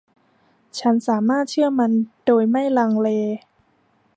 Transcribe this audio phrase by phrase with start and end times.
[0.79, 1.91] ฉันสามารถเชื่อมัน
[2.25, 3.09] โดยไม่ลังเล